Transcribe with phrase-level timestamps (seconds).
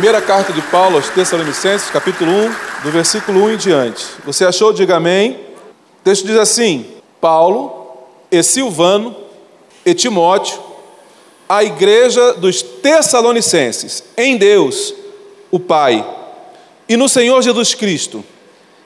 [0.00, 2.54] Primeira carta de Paulo aos Tessalonicenses, capítulo 1,
[2.84, 4.06] do versículo 1 em diante.
[4.24, 4.72] Você achou?
[4.72, 5.32] Diga amém.
[5.32, 6.86] O texto diz assim:
[7.20, 7.98] Paulo
[8.32, 9.14] e Silvano
[9.84, 10.58] e Timóteo,
[11.46, 14.94] a igreja dos Tessalonicenses, em Deus,
[15.50, 16.02] o Pai,
[16.88, 18.24] e no Senhor Jesus Cristo,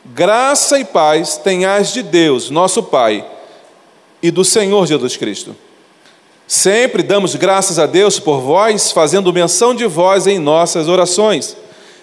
[0.07, 3.25] graça e paz tenhais de Deus, nosso Pai,
[4.21, 5.55] e do Senhor Jesus Cristo.
[6.47, 11.57] Sempre damos graças a Deus por vós, fazendo menção de vós em nossas orações,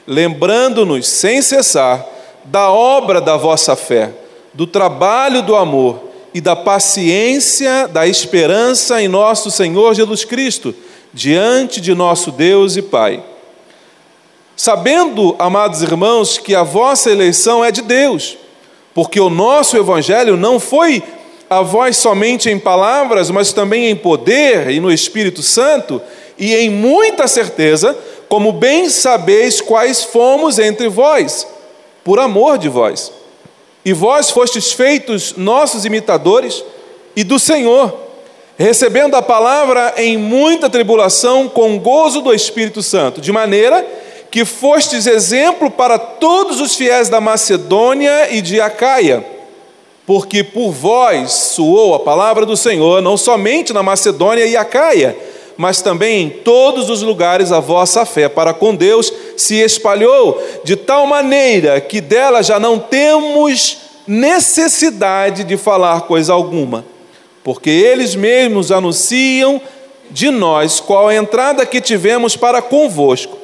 [0.08, 2.06] lembrando-nos sem cessar
[2.46, 4.12] da obra da vossa fé,
[4.54, 6.02] do trabalho do amor
[6.34, 10.74] e da paciência da esperança em nosso Senhor Jesus Cristo,
[11.14, 13.24] diante de nosso Deus e Pai.
[14.56, 18.38] Sabendo, amados irmãos, que a vossa eleição é de Deus,
[18.94, 21.04] porque o nosso evangelho não foi
[21.52, 26.02] a vós somente em palavras, mas também em poder e no Espírito Santo,
[26.38, 27.94] e em muita certeza,
[28.30, 31.46] como bem sabeis quais fomos entre vós,
[32.06, 33.12] por amor de vós.
[33.84, 36.64] E vós fostes feitos nossos imitadores
[37.18, 38.00] e do Senhor,
[38.58, 43.86] recebendo a palavra em muita tribulação com gozo do Espírito Santo, de maneira
[44.32, 49.41] que fostes exemplo para todos os fiéis da Macedônia e de Acaia
[50.12, 55.18] porque por vós soou a palavra do Senhor, não somente na Macedônia e Acaia,
[55.56, 60.76] mas também em todos os lugares a vossa fé para com Deus se espalhou, de
[60.76, 66.84] tal maneira que dela já não temos necessidade de falar coisa alguma,
[67.42, 69.62] porque eles mesmos anunciam
[70.10, 73.38] de nós qual a entrada que tivemos para convosco,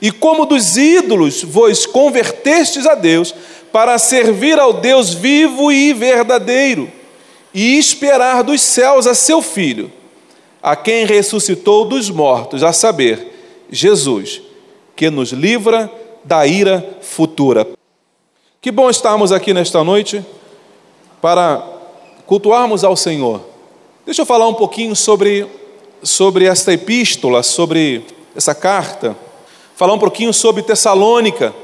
[0.00, 3.34] e como dos ídolos vos convertestes a Deus,
[3.74, 6.88] para servir ao Deus vivo e verdadeiro,
[7.52, 9.90] e esperar dos céus a seu Filho,
[10.62, 14.40] a quem ressuscitou dos mortos, a saber, Jesus,
[14.94, 15.90] que nos livra
[16.22, 17.66] da ira futura.
[18.60, 20.24] Que bom estarmos aqui nesta noite
[21.20, 21.60] para
[22.26, 23.40] cultuarmos ao Senhor.
[24.06, 25.48] Deixa eu falar um pouquinho sobre,
[26.00, 28.06] sobre esta epístola, sobre
[28.36, 29.16] essa carta,
[29.74, 31.63] falar um pouquinho sobre Tessalônica.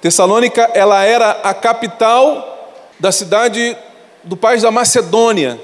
[0.00, 3.76] Tessalônica, ela era a capital da cidade
[4.24, 5.60] do país da Macedônia.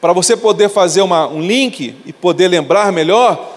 [0.00, 3.50] Para você poder fazer uma, um link e poder lembrar melhor,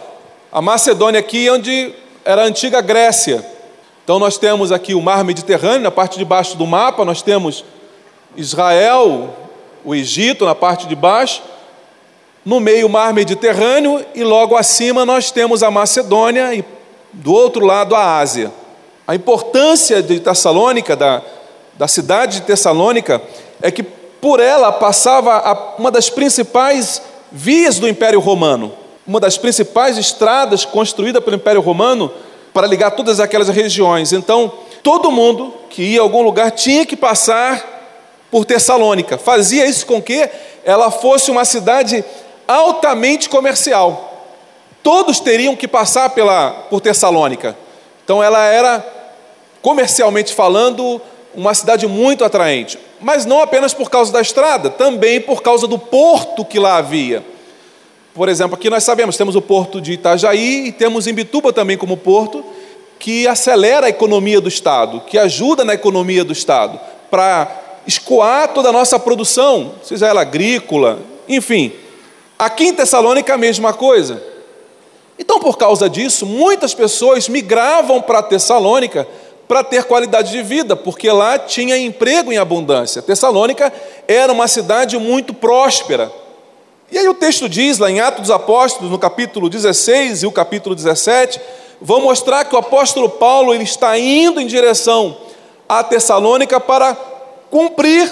[0.52, 1.94] a Macedônia aqui é onde
[2.26, 3.46] era a antiga Grécia.
[4.04, 7.64] Então nós temos aqui o mar Mediterrâneo, na parte de baixo do mapa, nós temos
[8.36, 9.36] Israel,
[9.84, 11.44] o Egito na parte de baixo,
[12.46, 16.64] no meio o mar Mediterrâneo e logo acima nós temos a Macedônia e
[17.12, 18.52] do outro lado a Ásia.
[19.08, 21.22] A importância de Tessalônica, da,
[21.76, 23.22] da cidade de Tessalônica,
[23.62, 27.02] é que por ela passava a, uma das principais
[27.32, 28.74] vias do Império Romano,
[29.08, 32.12] uma das principais estradas construída pelo Império Romano
[32.54, 34.12] para ligar todas aquelas regiões.
[34.12, 34.52] Então,
[34.84, 37.64] todo mundo que ia a algum lugar tinha que passar
[38.30, 39.18] por Tessalônica.
[39.18, 40.30] Fazia isso com que
[40.66, 42.04] ela fosse uma cidade
[42.46, 44.26] altamente comercial.
[44.84, 47.56] Todos teriam que passar pela, por Tessalônica.
[48.04, 48.97] Então, ela era
[49.68, 51.02] comercialmente falando,
[51.36, 52.80] uma cidade muito atraente.
[53.02, 57.22] Mas não apenas por causa da estrada, também por causa do porto que lá havia.
[58.14, 61.98] Por exemplo, aqui nós sabemos, temos o porto de Itajaí e temos Imbituba também como
[61.98, 62.46] porto,
[62.98, 66.80] que acelera a economia do Estado, que ajuda na economia do Estado,
[67.12, 67.52] para
[67.86, 71.74] escoar toda a nossa produção, seja ela agrícola, enfim.
[72.40, 74.24] Aqui em Tessalônica a mesma coisa.
[75.20, 79.06] Então, por causa disso, muitas pessoas migravam para Tessalônica
[79.48, 83.02] para ter qualidade de vida, porque lá tinha emprego em abundância.
[83.02, 83.72] Tessalônica
[84.08, 86.12] era uma cidade muito próspera.
[86.92, 90.32] E aí o texto diz, lá em Atos dos Apóstolos, no capítulo 16 e o
[90.32, 91.40] capítulo 17,
[91.82, 95.18] vão mostrar que o apóstolo Paulo ele está indo em direção
[95.68, 96.96] a Tessalônica para
[97.50, 98.12] cumprir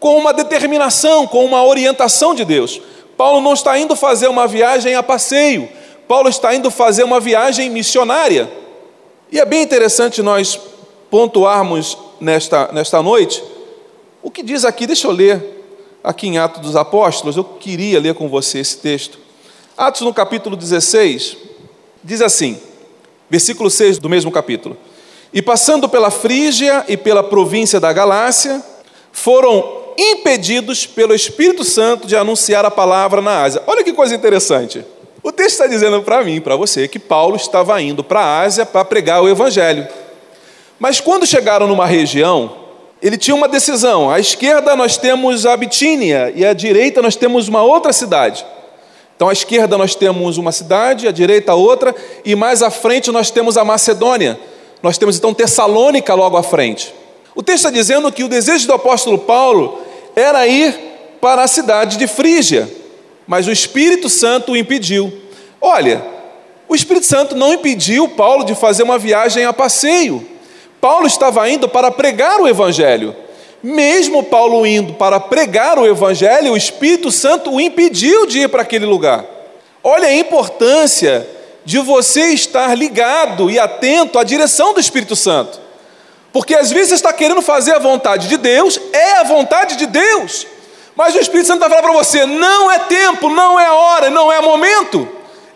[0.00, 2.80] com uma determinação, com uma orientação de Deus.
[3.16, 5.68] Paulo não está indo fazer uma viagem a passeio,
[6.08, 8.63] Paulo está indo fazer uma viagem missionária.
[9.30, 10.58] E é bem interessante nós
[11.10, 13.42] pontuarmos nesta, nesta noite
[14.22, 15.54] O que diz aqui, deixa eu ler
[16.02, 19.18] aqui em Atos dos Apóstolos, eu queria ler com você esse texto.
[19.76, 21.36] Atos no capítulo 16,
[22.02, 22.58] diz assim,
[23.30, 24.76] versículo 6 do mesmo capítulo:
[25.32, 28.62] E passando pela Frígia e pela província da Galácia,
[29.10, 33.62] foram impedidos pelo Espírito Santo de anunciar a palavra na Ásia.
[33.66, 34.84] Olha que coisa interessante.
[35.24, 38.66] O texto está dizendo para mim, para você, que Paulo estava indo para a Ásia
[38.66, 39.88] para pregar o Evangelho.
[40.78, 42.54] Mas quando chegaram numa região,
[43.02, 44.10] ele tinha uma decisão.
[44.10, 48.44] À esquerda nós temos a Bitínia e à direita nós temos uma outra cidade.
[49.16, 53.30] Então, à esquerda nós temos uma cidade, à direita outra, e mais à frente nós
[53.30, 54.38] temos a Macedônia.
[54.82, 56.94] Nós temos então Tessalônica logo à frente.
[57.34, 59.80] O texto está dizendo que o desejo do apóstolo Paulo
[60.14, 60.78] era ir
[61.18, 62.68] para a cidade de Frígia,
[63.26, 65.12] mas o Espírito Santo o impediu.
[65.60, 66.04] Olha,
[66.68, 70.26] o Espírito Santo não impediu Paulo de fazer uma viagem a passeio.
[70.80, 73.14] Paulo estava indo para pregar o Evangelho.
[73.62, 78.62] Mesmo Paulo indo para pregar o Evangelho, o Espírito Santo o impediu de ir para
[78.62, 79.24] aquele lugar.
[79.82, 81.26] Olha a importância
[81.64, 85.58] de você estar ligado e atento à direção do Espírito Santo.
[86.32, 89.86] Porque às vezes você está querendo fazer a vontade de Deus, é a vontade de
[89.86, 90.46] Deus,
[90.96, 94.32] mas o Espírito Santo está falando para você: não é tempo, não é hora, não
[94.32, 95.08] é momento.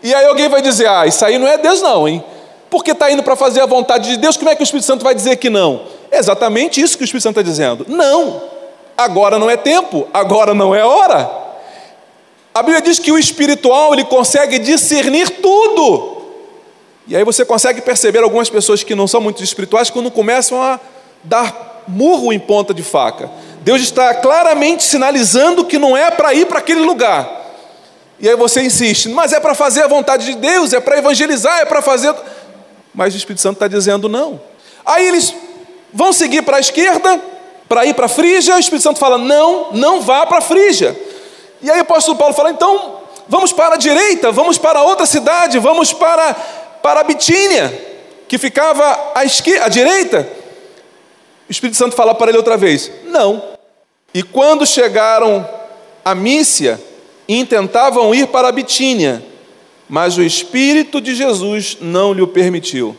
[0.03, 2.23] E aí alguém vai dizer: ah, isso aí não é Deus, não, hein?
[2.69, 5.03] Porque está indo para fazer a vontade de Deus, como é que o Espírito Santo
[5.03, 5.81] vai dizer que não?
[6.11, 7.85] É exatamente isso que o Espírito Santo está dizendo.
[7.87, 8.41] Não,
[8.97, 11.29] agora não é tempo, agora não é hora.
[12.53, 16.17] A Bíblia diz que o espiritual ele consegue discernir tudo.
[17.07, 20.79] E aí você consegue perceber algumas pessoas que não são muito espirituais quando começam a
[21.23, 23.31] dar murro em ponta de faca.
[23.61, 27.39] Deus está claramente sinalizando que não é para ir para aquele lugar.
[28.19, 31.59] E aí você insiste, mas é para fazer a vontade de Deus, é para evangelizar,
[31.59, 32.13] é para fazer.
[32.93, 34.41] Mas o Espírito Santo está dizendo não.
[34.85, 35.33] Aí eles
[35.93, 37.21] vão seguir para a esquerda,
[37.67, 40.99] para ir para a Frígia, o Espírito Santo fala: não, não vá para a Frígia.
[41.61, 45.59] E aí o apóstolo Paulo fala: então vamos para a direita, vamos para outra cidade,
[45.59, 46.33] vamos para,
[46.81, 47.71] para a Bitínia,
[48.27, 50.38] que ficava à, esquerda, à direita.
[51.49, 53.41] O Espírito Santo fala para ele outra vez: não.
[54.13, 55.47] E quando chegaram
[56.05, 56.79] a Mícia,
[57.27, 59.23] intentavam ir para a Bitínia,
[59.89, 62.95] mas o Espírito de Jesus não lhe o permitiu.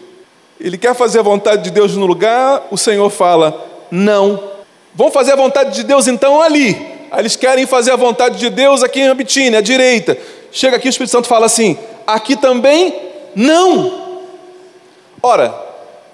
[0.58, 4.50] Ele quer fazer a vontade de Deus no lugar, o Senhor fala: não.
[4.92, 6.76] Vão fazer a vontade de Deus então ali.
[7.16, 10.18] Eles querem fazer a vontade de Deus aqui em Abitine, à direita.
[10.50, 12.94] Chega aqui, o Espírito Santo fala assim: aqui também
[13.36, 14.26] não.
[15.22, 15.54] Ora,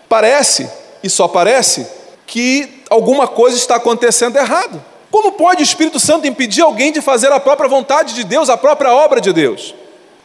[0.08, 0.68] parece,
[1.02, 1.95] e só parece,
[2.26, 4.82] que alguma coisa está acontecendo errado.
[5.10, 8.56] Como pode o Espírito Santo impedir alguém de fazer a própria vontade de Deus, a
[8.56, 9.74] própria obra de Deus?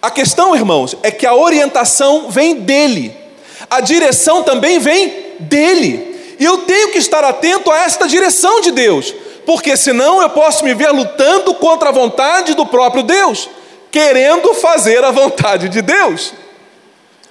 [0.02, 3.16] A questão, irmãos, é que a orientação vem dele,
[3.70, 8.72] a direção também vem dele, e eu tenho que estar atento a esta direção de
[8.72, 9.14] Deus,
[9.46, 13.48] porque senão eu posso me ver lutando contra a vontade do próprio Deus,
[13.92, 16.34] querendo fazer a vontade de Deus.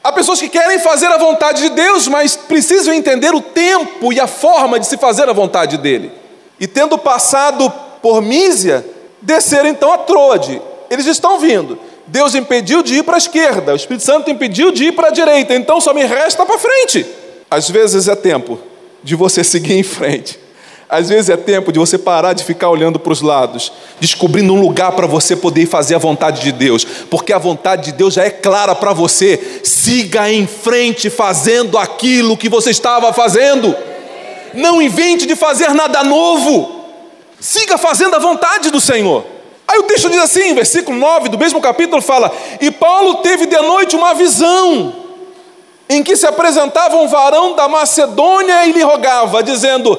[0.02, 4.19] Há pessoas que querem fazer a vontade de Deus, mas precisam entender o tempo e
[4.19, 6.11] a forma de se fazer a vontade dele.
[6.58, 7.70] E tendo passado
[8.00, 8.85] por Mísia,
[9.20, 10.61] desceram então a Trode.
[10.88, 11.79] Eles estão vindo.
[12.06, 15.12] Deus impediu de ir para a esquerda, o Espírito Santo impediu de ir para a
[15.12, 17.06] direita, então só me resta para frente.
[17.49, 18.58] Às vezes é tempo
[19.02, 20.39] de você seguir em frente.
[20.90, 24.61] Às vezes é tempo de você parar de ficar olhando para os lados, descobrindo um
[24.61, 28.25] lugar para você poder fazer a vontade de Deus, porque a vontade de Deus já
[28.25, 29.61] é clara para você.
[29.62, 33.75] Siga em frente fazendo aquilo que você estava fazendo.
[34.52, 36.80] Não invente de fazer nada novo.
[37.38, 39.25] Siga fazendo a vontade do Senhor.
[39.68, 43.56] Aí o texto diz assim, versículo 9 do mesmo capítulo fala: E Paulo teve de
[43.59, 44.92] noite uma visão,
[45.88, 49.97] em que se apresentava um varão da Macedônia e lhe rogava, dizendo: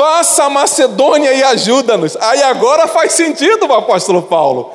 [0.00, 2.16] Passa a Macedônia e ajuda-nos.
[2.16, 4.72] Aí agora faz sentido o apóstolo Paulo,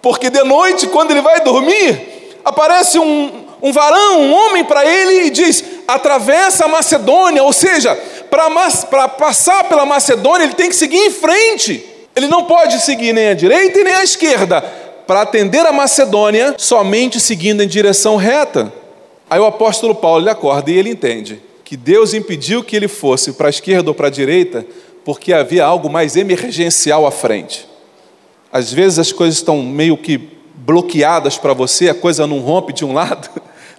[0.00, 5.26] porque de noite, quando ele vai dormir, aparece um, um varão, um homem para ele
[5.26, 7.94] e diz: Atravessa a Macedônia, ou seja,
[8.30, 11.84] para passar pela Macedônia, ele tem que seguir em frente.
[12.16, 14.62] Ele não pode seguir nem à direita e nem à esquerda.
[15.06, 18.72] Para atender a Macedônia, somente seguindo em direção reta.
[19.28, 23.32] Aí o apóstolo Paulo ele acorda e ele entende que Deus impediu que ele fosse
[23.32, 24.66] para a esquerda ou para a direita
[25.04, 27.66] porque havia algo mais emergencial à frente.
[28.52, 30.18] Às vezes as coisas estão meio que
[30.54, 33.28] bloqueadas para você, a coisa não rompe de um lado,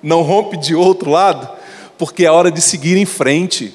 [0.01, 1.50] não rompe de outro lado,
[1.98, 3.74] porque é hora de seguir em frente.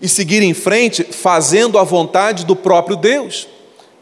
[0.00, 3.48] E seguir em frente fazendo a vontade do próprio Deus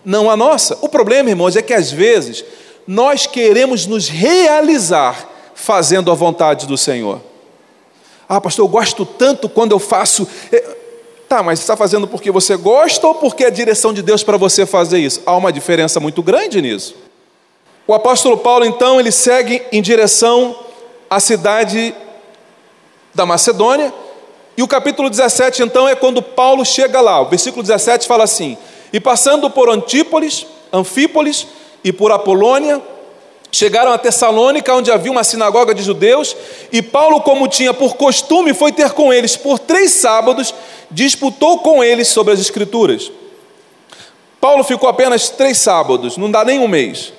[0.05, 0.79] não a nossa.
[0.81, 2.45] O problema, irmãos, é que às vezes
[2.87, 7.21] nós queremos nos realizar fazendo a vontade do Senhor.
[8.35, 10.27] Ah, pastor, eu gosto tanto quando eu faço.
[10.51, 10.73] Está
[11.29, 14.23] Tá, mas você está fazendo porque você gosta ou porque é a direção de Deus
[14.23, 15.21] para você fazer isso?
[15.27, 16.95] Há uma diferença muito grande nisso.
[17.87, 20.57] O apóstolo Paulo, então, ele segue em direção
[21.11, 21.95] à cidade
[23.15, 23.93] da Macedônia,
[24.57, 27.21] e o capítulo 17, então, é quando Paulo chega lá.
[27.21, 28.57] O versículo 17 fala assim:
[28.95, 31.47] E passando por Antípolis, Anfípolis
[31.85, 32.81] e por Apolônia,
[33.53, 36.35] chegaram a Tessalônica, onde havia uma sinagoga de judeus,
[36.73, 40.55] e Paulo, como tinha por costume, foi ter com eles por três sábados,
[40.91, 43.13] disputou com eles sobre as Escrituras.
[44.41, 47.13] Paulo ficou apenas três sábados, não dá nem um mês,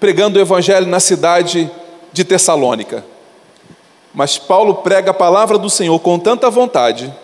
[0.00, 1.70] pregando o evangelho na cidade
[2.12, 3.04] de Tessalônica.
[4.12, 7.14] Mas Paulo prega a palavra do Senhor com tanta vontade,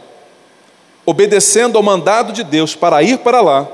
[1.04, 3.66] obedecendo ao mandado de Deus para ir para lá,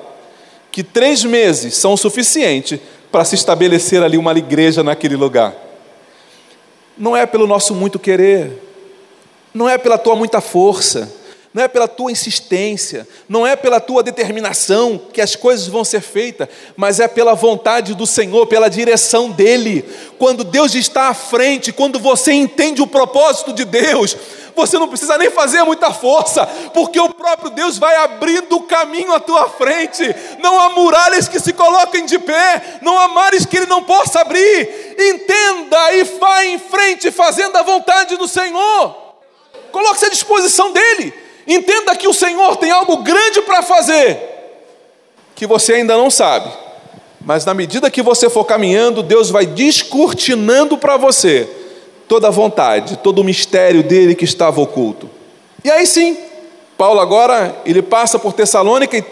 [0.72, 2.80] que três meses são o suficiente
[3.14, 5.54] para se estabelecer ali uma igreja naquele lugar.
[6.98, 8.60] Não é pelo nosso muito querer,
[9.54, 11.14] não é pela tua muita força,
[11.54, 16.00] não é pela tua insistência, não é pela tua determinação que as coisas vão ser
[16.00, 19.88] feitas, mas é pela vontade do Senhor, pela direção dEle.
[20.18, 24.16] Quando Deus está à frente, quando você entende o propósito de Deus,
[24.56, 26.44] você não precisa nem fazer muita força,
[26.74, 30.02] porque o próprio Deus vai abrindo o caminho à tua frente.
[30.40, 34.22] Não há muralhas que se coloquem de pé, não há mares que Ele não possa
[34.22, 34.96] abrir.
[34.98, 38.96] Entenda e vá em frente, fazendo a vontade do Senhor.
[39.70, 41.23] Coloque-se à disposição dEle.
[41.46, 44.18] Entenda que o Senhor tem algo grande para fazer,
[45.34, 46.50] que você ainda não sabe,
[47.20, 51.48] mas na medida que você for caminhando, Deus vai descortinando para você
[52.08, 55.08] toda a vontade, todo o mistério dele que estava oculto.
[55.62, 56.16] E aí sim,
[56.76, 59.04] Paulo agora ele passa por Tessalônica e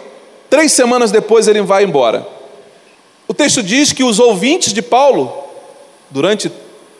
[0.49, 2.27] três semanas depois ele vai embora.
[3.27, 5.33] O texto diz que os ouvintes de Paulo,
[6.09, 6.51] durante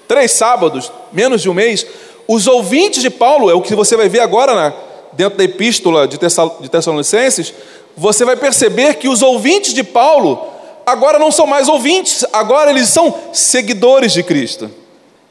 [0.07, 1.85] três sábados, menos de um mês,
[2.27, 4.73] os ouvintes de Paulo, é o que você vai ver agora na
[5.15, 7.53] dentro da epístola de, Tessalonicenses,
[7.95, 10.47] você vai perceber que os ouvintes de Paulo
[10.85, 14.69] agora não são mais ouvintes, agora eles são seguidores de Cristo.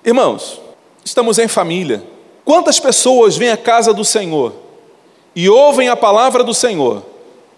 [0.05, 0.61] Irmãos,
[1.05, 2.03] estamos em família.
[2.45, 4.53] Quantas pessoas vêm à casa do Senhor
[5.35, 7.03] e ouvem a palavra do Senhor,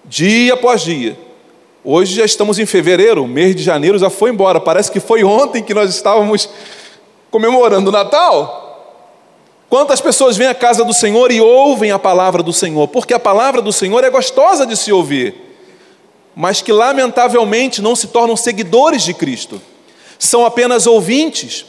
[0.04, 1.18] dia após dia?
[1.82, 4.58] Hoje já estamos em fevereiro, o mês de janeiro já foi embora.
[4.58, 6.48] Parece que foi ontem que nós estávamos
[7.30, 8.63] comemorando o Natal.
[9.74, 12.86] Quantas pessoas vêm à casa do Senhor e ouvem a palavra do Senhor?
[12.86, 15.34] Porque a palavra do Senhor é gostosa de se ouvir,
[16.32, 19.60] mas que lamentavelmente não se tornam seguidores de Cristo,
[20.16, 21.66] são apenas ouvintes.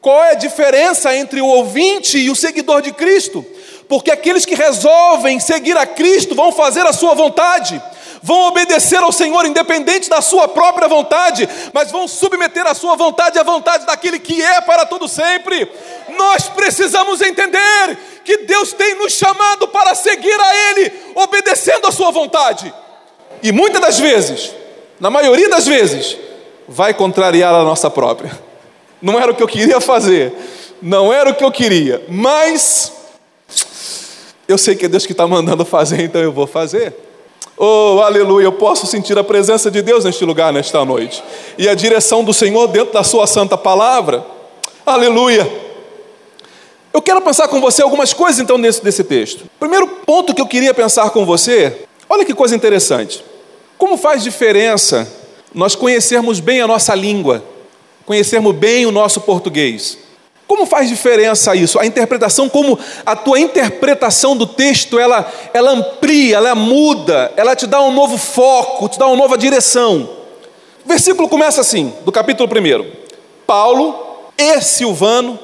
[0.00, 3.46] Qual é a diferença entre o ouvinte e o seguidor de Cristo?
[3.88, 7.80] Porque aqueles que resolvem seguir a Cristo vão fazer a sua vontade
[8.22, 13.38] vão obedecer ao Senhor independente da sua própria vontade, mas vão submeter a sua vontade
[13.38, 15.70] à vontade daquele que é para todo sempre.
[16.18, 22.10] Nós precisamos entender que Deus tem nos chamado para seguir a Ele, obedecendo a sua
[22.10, 22.74] vontade.
[23.40, 24.52] E muitas das vezes,
[24.98, 26.16] na maioria das vezes,
[26.66, 28.36] vai contrariar a nossa própria.
[29.00, 30.32] Não era o que eu queria fazer,
[30.82, 32.92] não era o que eu queria, mas
[34.48, 36.92] eu sei que é Deus que está mandando fazer, então eu vou fazer.
[37.56, 41.22] Oh, aleluia, eu posso sentir a presença de Deus neste lugar, nesta noite,
[41.56, 44.24] e a direção do Senhor dentro da Sua santa palavra.
[44.84, 45.67] Aleluia.
[46.92, 49.44] Eu quero pensar com você algumas coisas então desse, desse texto.
[49.58, 53.24] Primeiro ponto que eu queria pensar com você, olha que coisa interessante.
[53.76, 55.10] Como faz diferença
[55.54, 57.44] nós conhecermos bem a nossa língua,
[58.04, 59.98] conhecermos bem o nosso português?
[60.46, 61.78] Como faz diferença isso?
[61.78, 67.66] A interpretação, como a tua interpretação do texto, ela, ela amplia, ela muda, ela te
[67.66, 70.08] dá um novo foco, te dá uma nova direção.
[70.84, 72.90] O versículo começa assim, do capítulo 1.
[73.46, 75.38] Paulo e Silvano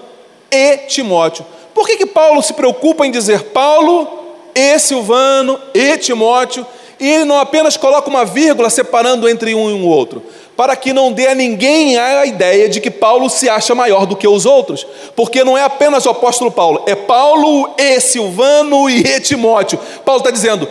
[0.54, 1.44] e Timóteo.
[1.74, 4.08] Por que, que Paulo se preocupa em dizer Paulo
[4.54, 6.64] e Silvano e Timóteo?
[7.00, 10.22] E ele não apenas coloca uma vírgula separando entre um e o outro
[10.56, 14.16] para que não dê a ninguém a ideia de que Paulo se acha maior do
[14.16, 19.02] que os outros, porque não é apenas o apóstolo Paulo, é Paulo e Silvano e
[19.20, 19.78] Timóteo.
[20.04, 20.68] Paulo está dizendo: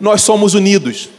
[0.00, 1.10] nós somos unidos,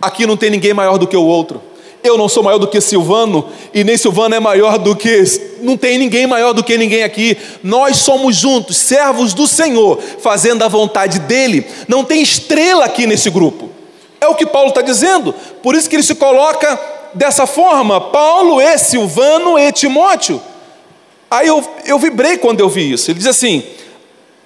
[0.00, 1.60] aqui não tem ninguém maior do que o outro.
[2.08, 5.22] Eu não sou maior do que Silvano, e nem Silvano é maior do que.
[5.60, 7.36] Não tem ninguém maior do que ninguém aqui.
[7.62, 11.66] Nós somos juntos, servos do Senhor, fazendo a vontade dEle.
[11.86, 13.68] Não tem estrela aqui nesse grupo.
[14.20, 15.34] É o que Paulo está dizendo.
[15.62, 16.80] Por isso que ele se coloca
[17.14, 20.40] dessa forma, Paulo e Silvano e Timóteo.
[21.30, 23.10] Aí eu, eu vibrei quando eu vi isso.
[23.10, 23.62] Ele diz assim: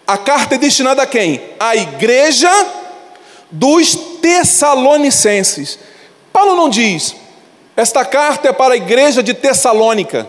[0.07, 1.41] a carta é destinada a quem?
[1.61, 2.51] A igreja
[3.51, 5.79] dos Tessalonicenses.
[6.33, 7.15] Paulo não diz,
[7.77, 10.27] esta carta é para a igreja de Tessalônica.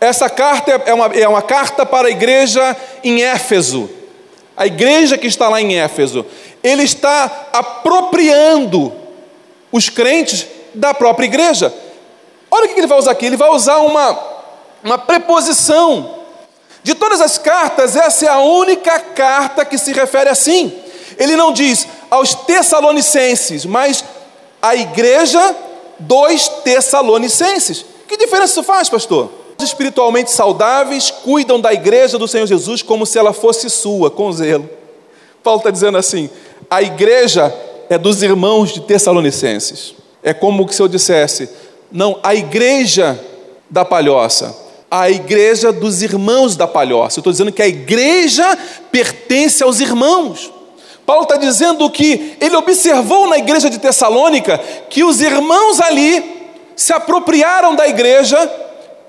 [0.00, 3.90] Essa carta é uma, é uma carta para a igreja em Éfeso.
[4.56, 6.24] A igreja que está lá em Éfeso.
[6.62, 8.92] ele está apropriando
[9.70, 11.72] os crentes da própria igreja.
[12.50, 14.18] Olha o que ele vai usar aqui: ele vai usar uma,
[14.82, 16.14] uma preposição.
[16.82, 20.72] De todas as cartas, essa é a única carta que se refere assim.
[21.18, 24.04] Ele não diz aos Tessalonicenses, mas
[24.62, 25.54] a igreja
[25.98, 27.84] dos Tessalonicenses.
[28.06, 29.30] Que diferença isso faz, pastor?
[29.58, 34.30] Os espiritualmente saudáveis cuidam da igreja do Senhor Jesus como se ela fosse sua, com
[34.32, 34.68] zelo.
[35.42, 36.28] Paulo está dizendo assim:
[36.70, 37.54] a igreja
[37.88, 39.94] é dos irmãos de Tessalonicenses.
[40.22, 41.48] É como se eu dissesse,
[41.90, 43.18] não, a igreja
[43.70, 44.56] da palhoça,
[44.90, 47.18] a igreja dos irmãos da palhoça.
[47.18, 48.58] Eu estou dizendo que a igreja
[48.90, 50.52] pertence aos irmãos.
[51.06, 54.58] Paulo está dizendo que ele observou na igreja de Tessalônica
[54.90, 58.36] que os irmãos ali se apropriaram da igreja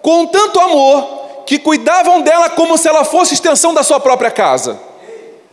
[0.04, 4.80] com tanto amor que cuidavam dela como se ela fosse extensão da sua própria casa.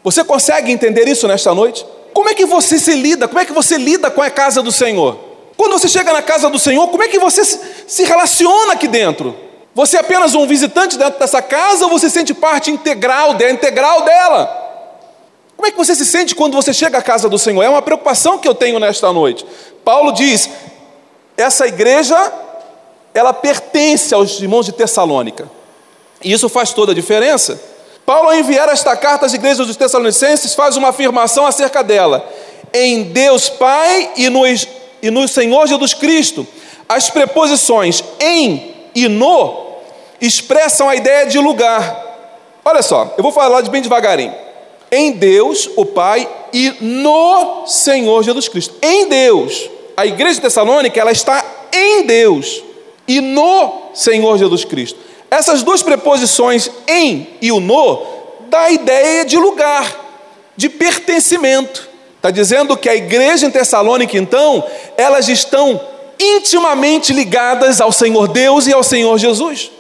[0.02, 1.86] Você consegue entender isso nesta noite?
[2.12, 3.26] Como é que você se lida?
[3.26, 5.18] Como é que você lida com a casa do Senhor?
[5.56, 9.34] Quando você chega na casa do Senhor, como é que você se relaciona aqui dentro?
[9.74, 14.63] Você é apenas um visitante dentro dessa casa ou você sente parte integral integral dela?
[15.56, 17.62] Como é que você se sente quando você chega à casa do Senhor?
[17.62, 19.46] É uma preocupação que eu tenho nesta noite.
[19.84, 20.50] Paulo diz:
[21.36, 22.32] essa igreja,
[23.12, 25.50] ela pertence aos irmãos de Tessalônica.
[26.22, 27.60] E isso faz toda a diferença.
[28.04, 32.28] Paulo, ao enviar esta carta às igrejas dos Tessalonicenses, faz uma afirmação acerca dela.
[32.72, 36.46] Em Deus Pai e no, e no Senhor Jesus Cristo.
[36.88, 39.64] As preposições em e no
[40.20, 42.02] expressam a ideia de lugar.
[42.64, 44.44] Olha só, eu vou falar de bem devagarinho
[44.94, 48.74] em Deus, o Pai, e no Senhor Jesus Cristo.
[48.80, 49.68] Em Deus.
[49.96, 52.62] A igreja de Tessalônica, ela está em Deus
[53.06, 54.98] e no Senhor Jesus Cristo.
[55.30, 58.06] Essas duas preposições em e o no
[58.48, 60.00] dá a ideia de lugar,
[60.56, 61.88] de pertencimento.
[62.16, 64.64] Está dizendo que a igreja em Tessalônica, então,
[64.96, 65.80] elas estão
[66.18, 69.70] intimamente ligadas ao Senhor Deus e ao Senhor Jesus.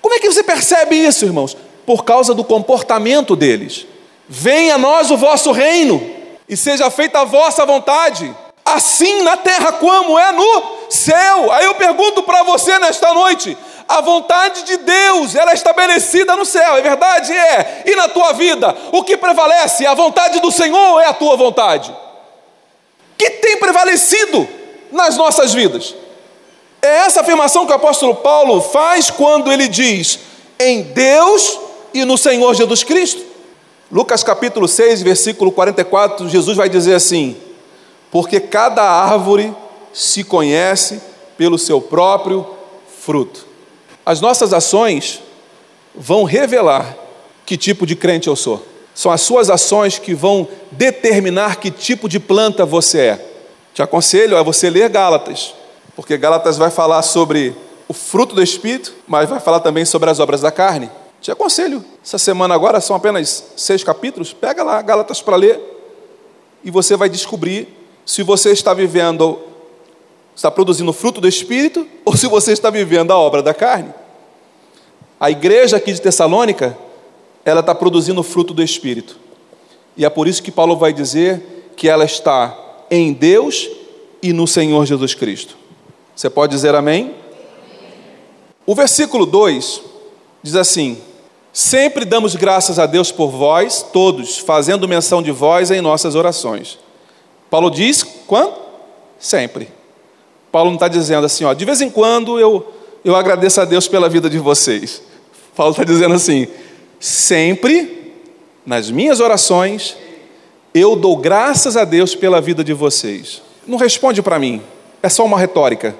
[0.00, 1.56] Como é que você percebe isso, irmãos?
[1.84, 3.86] Por causa do comportamento deles.
[4.32, 6.00] Venha a nós o vosso reino,
[6.48, 8.32] e seja feita a vossa vontade,
[8.64, 11.50] assim na terra como é no céu.
[11.50, 16.44] Aí eu pergunto para você nesta noite: a vontade de Deus, ela é estabelecida no
[16.44, 17.32] céu, é verdade?
[17.32, 17.82] É.
[17.86, 19.84] E na tua vida, o que prevalece?
[19.84, 21.92] A vontade do Senhor ou é a tua vontade?
[23.18, 24.48] Que tem prevalecido
[24.92, 25.96] nas nossas vidas?
[26.80, 30.20] É essa afirmação que o apóstolo Paulo faz quando ele diz:
[30.56, 31.58] em Deus
[31.92, 33.29] e no Senhor Jesus Cristo.
[33.92, 37.36] Lucas capítulo 6, versículo 44, Jesus vai dizer assim:
[38.10, 39.52] Porque cada árvore
[39.92, 41.00] se conhece
[41.36, 42.46] pelo seu próprio
[43.00, 43.46] fruto.
[44.06, 45.20] As nossas ações
[45.92, 46.96] vão revelar
[47.44, 48.64] que tipo de crente eu sou.
[48.94, 53.26] São as suas ações que vão determinar que tipo de planta você é.
[53.74, 55.54] Te aconselho a você ler Gálatas,
[55.96, 57.56] porque Gálatas vai falar sobre
[57.88, 60.88] o fruto do Espírito, mas vai falar também sobre as obras da carne.
[61.20, 65.60] Te aconselho, essa semana agora são apenas seis capítulos, pega lá Gálatas para ler
[66.64, 67.68] e você vai descobrir
[68.04, 69.38] se você está vivendo,
[70.34, 73.92] está produzindo fruto do Espírito ou se você está vivendo a obra da carne.
[75.18, 76.76] A igreja aqui de Tessalônica,
[77.44, 79.18] ela está produzindo fruto do Espírito.
[79.96, 82.56] E é por isso que Paulo vai dizer que ela está
[82.90, 83.68] em Deus
[84.22, 85.56] e no Senhor Jesus Cristo.
[86.16, 87.14] Você pode dizer amém?
[88.66, 89.82] O versículo 2
[90.42, 91.00] diz assim:
[91.52, 96.78] Sempre damos graças a Deus por vós, todos, fazendo menção de vós em nossas orações.
[97.50, 98.54] Paulo diz quando?
[99.18, 99.68] Sempre.
[100.52, 102.72] Paulo não está dizendo assim, ó, de vez em quando eu,
[103.04, 105.02] eu agradeço a Deus pela vida de vocês.
[105.56, 106.46] Paulo está dizendo assim,
[106.98, 108.14] sempre,
[108.64, 109.96] nas minhas orações,
[110.72, 113.42] eu dou graças a Deus pela vida de vocês.
[113.66, 114.62] Não responde para mim,
[115.02, 115.96] é só uma retórica.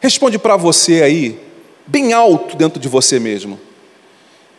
[0.00, 1.40] Responde para você aí,
[1.86, 3.58] bem alto dentro de você mesmo.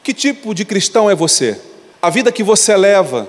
[0.06, 1.60] Que tipo de cristão é você?
[2.00, 3.28] A vida que você leva,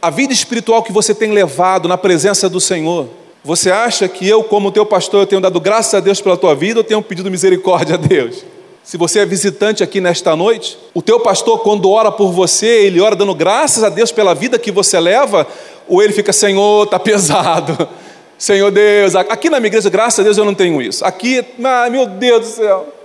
[0.00, 3.10] a vida espiritual que você tem levado na presença do Senhor.
[3.44, 6.54] Você acha que eu, como teu pastor, eu tenho dado graças a Deus pela tua
[6.54, 8.42] vida ou tenho pedido misericórdia a Deus?
[8.82, 13.02] Se você é visitante aqui nesta noite, o teu pastor, quando ora por você, ele
[13.02, 15.46] ora dando graças a Deus pela vida que você leva,
[15.86, 17.86] ou ele fica, Senhor, está pesado.
[18.38, 21.04] Senhor Deus, aqui na minha igreja, graças a Deus, eu não tenho isso.
[21.04, 23.03] Aqui, ah, meu Deus do céu.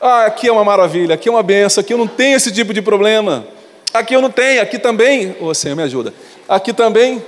[0.00, 2.72] Ah, aqui é uma maravilha, aqui é uma benção, aqui eu não tenho esse tipo
[2.72, 3.46] de problema.
[3.92, 6.14] Aqui eu não tenho, aqui também, ô oh, Senhor, me ajuda.
[6.48, 7.22] Aqui também,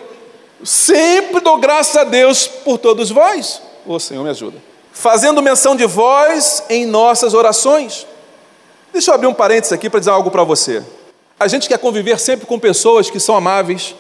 [0.64, 3.60] sempre dou graças a Deus por todos vós.
[3.84, 4.56] Ô oh, Senhor, me ajuda.
[4.90, 8.06] Fazendo menção de vós em nossas orações.
[8.90, 10.82] Deixa eu abrir um parênteses aqui para dizer algo para você.
[11.38, 13.94] A gente quer conviver sempre com pessoas que são amáveis,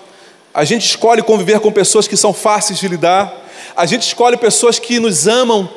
[0.54, 3.32] A gente escolhe conviver com pessoas que são fáceis de lidar.
[3.74, 5.68] A gente escolhe pessoas que nos amam,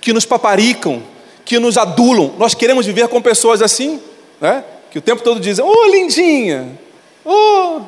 [0.00, 1.02] que nos paparicam,
[1.44, 2.34] que nos adulam.
[2.38, 4.00] Nós queremos viver com pessoas assim,
[4.40, 4.64] né?
[4.90, 6.78] que o tempo todo dizem: Ô oh, lindinha,
[7.24, 7.80] ô oh,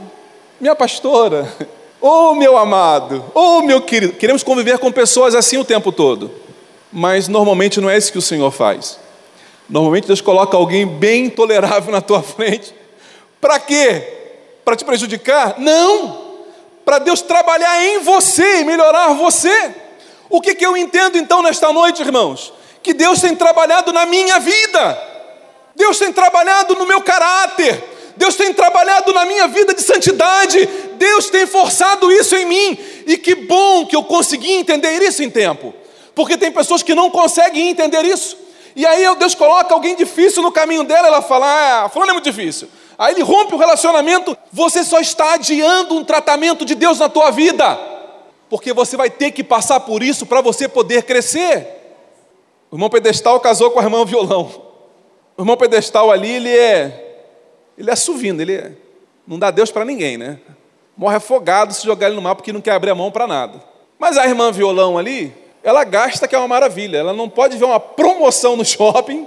[0.60, 1.52] minha pastora,
[2.00, 4.14] ô oh, meu amado, ô oh, meu querido.
[4.14, 6.30] Queremos conviver com pessoas assim o tempo todo.
[6.92, 8.98] Mas normalmente não é isso que o Senhor faz.
[9.68, 12.74] Normalmente Deus coloca alguém bem tolerável na tua frente.
[13.40, 14.20] Para quê?
[14.64, 15.58] Para te prejudicar?
[15.58, 16.20] Não!
[16.84, 19.74] Para Deus trabalhar em você e melhorar você.
[20.28, 22.52] O que, que eu entendo então nesta noite, irmãos?
[22.82, 24.98] Que Deus tem trabalhado na minha vida,
[25.74, 27.82] Deus tem trabalhado no meu caráter,
[28.16, 33.16] Deus tem trabalhado na minha vida de santidade, Deus tem forçado isso em mim, e
[33.16, 35.72] que bom que eu consegui entender isso em tempo,
[36.14, 38.36] porque tem pessoas que não conseguem entender isso,
[38.74, 42.30] e aí Deus coloca alguém difícil no caminho dela, ela fala: Ah, fulano é muito
[42.30, 42.68] difícil.
[42.98, 47.30] Aí ele rompe o relacionamento, você só está adiando um tratamento de Deus na tua
[47.30, 47.78] vida,
[48.48, 51.81] porque você vai ter que passar por isso para você poder crescer.
[52.72, 54.50] O irmão pedestal casou com a irmã violão.
[55.36, 57.10] O irmão pedestal ali, ele é
[57.76, 58.72] ele é suvindo, ele é,
[59.26, 60.38] não dá Deus para ninguém, né?
[60.96, 63.62] Morre afogado se jogar ele no mar porque não quer abrir a mão para nada.
[63.98, 66.96] Mas a irmã violão ali, ela gasta que é uma maravilha.
[66.96, 69.26] Ela não pode ver uma promoção no shopping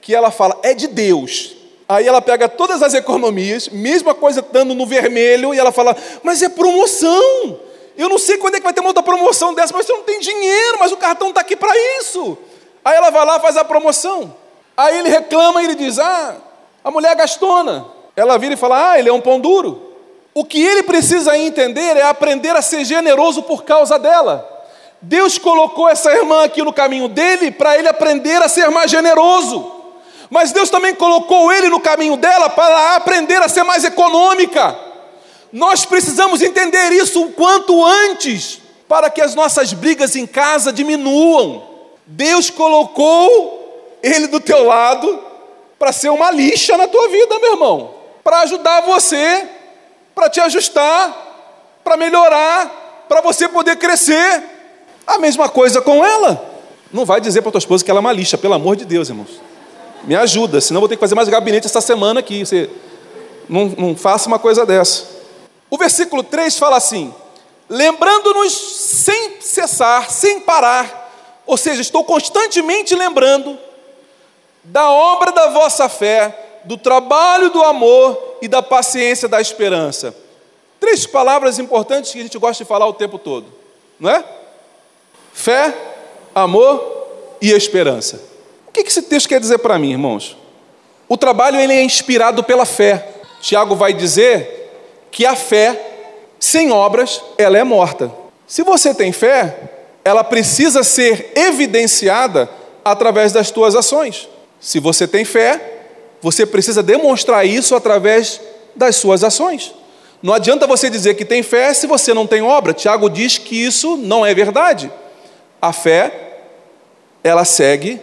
[0.00, 1.56] que ela fala, é de Deus.
[1.88, 6.40] Aí ela pega todas as economias, mesma coisa estando no vermelho, e ela fala, mas
[6.40, 7.58] é promoção.
[7.98, 10.02] Eu não sei quando é que vai ter uma outra promoção dessa, mas você não
[10.02, 12.38] tem dinheiro, mas o cartão está aqui para isso.
[12.86, 14.32] Aí ela vai lá faz a promoção.
[14.76, 16.36] Aí ele reclama e ele diz: Ah,
[16.84, 17.84] a mulher é gastona.
[18.14, 19.92] Ela vira e fala: Ah, ele é um pão duro.
[20.32, 24.48] O que ele precisa entender é aprender a ser generoso por causa dela.
[25.02, 29.72] Deus colocou essa irmã aqui no caminho dele para ele aprender a ser mais generoso.
[30.30, 34.78] Mas Deus também colocou ele no caminho dela para aprender a ser mais econômica.
[35.52, 41.75] Nós precisamos entender isso o quanto antes, para que as nossas brigas em casa diminuam.
[42.06, 45.20] Deus colocou ele do teu lado
[45.78, 49.48] para ser uma lixa na tua vida, meu irmão, para ajudar você,
[50.14, 51.26] para te ajustar,
[51.82, 54.42] para melhorar, para você poder crescer.
[55.06, 56.54] A mesma coisa com ela.
[56.92, 59.08] Não vai dizer para tua esposa que ela é uma lixa, pelo amor de Deus,
[59.08, 59.40] irmãos.
[60.04, 62.44] Me ajuda, senão vou ter que fazer mais gabinete essa semana aqui.
[62.44, 62.70] Você
[63.48, 65.04] não, não faça uma coisa dessa.
[65.68, 67.12] O versículo 3 fala assim:
[67.68, 71.05] lembrando-nos sem cessar, sem parar,
[71.46, 73.58] ou seja, estou constantemente lembrando
[74.64, 80.14] da obra da vossa fé, do trabalho do amor e da paciência da esperança.
[80.80, 83.46] Três palavras importantes que a gente gosta de falar o tempo todo,
[83.98, 84.24] não é?
[85.32, 85.74] Fé,
[86.34, 87.06] amor
[87.40, 88.20] e esperança.
[88.66, 90.36] O que esse texto quer dizer para mim, irmãos?
[91.08, 93.08] O trabalho ele é inspirado pela fé.
[93.40, 94.72] Tiago vai dizer
[95.10, 95.80] que a fé
[96.40, 98.12] sem obras ela é morta.
[98.46, 99.75] Se você tem fé,
[100.06, 102.48] ela precisa ser evidenciada
[102.84, 104.28] através das tuas ações.
[104.60, 105.80] Se você tem fé,
[106.22, 108.40] você precisa demonstrar isso através
[108.76, 109.74] das suas ações.
[110.22, 112.72] Não adianta você dizer que tem fé se você não tem obra.
[112.72, 114.92] Tiago diz que isso não é verdade.
[115.60, 116.38] A fé,
[117.24, 118.00] ela segue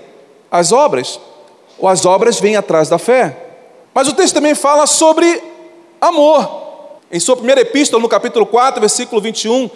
[0.52, 1.22] as obras,
[1.80, 3.34] ou as obras vêm atrás da fé.
[3.94, 5.42] Mas o texto também fala sobre
[6.02, 7.00] amor.
[7.10, 9.70] Em sua primeira epístola, no capítulo 4, versículo 21,